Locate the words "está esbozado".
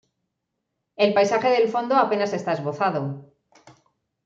2.33-3.31